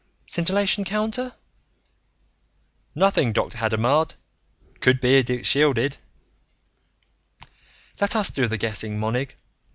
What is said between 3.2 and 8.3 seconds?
Dr. Hadamard. Could be it's shielded." "Let